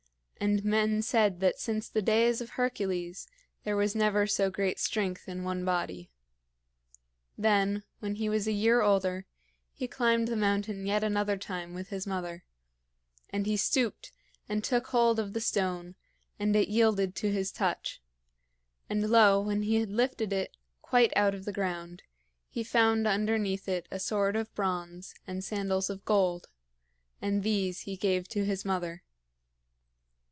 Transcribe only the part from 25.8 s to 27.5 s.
of gold, and